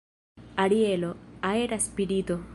Arielo, 0.63 1.15
aera 1.43 1.77
spirito. 1.87 2.41